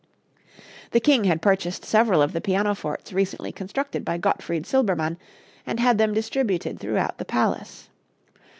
[0.93, 5.19] The king had purchased several of the pianofortes recently constructed by Gottfried Silbermann
[5.63, 7.87] and had them distributed throughout the palace.